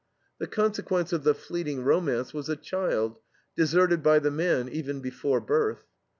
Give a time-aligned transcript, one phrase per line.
[0.39, 3.17] The consequence of the fleeting romance was a child,
[3.55, 5.85] deserted by the man even before birth.